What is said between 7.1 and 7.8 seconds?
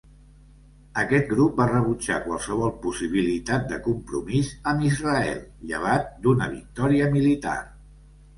militar.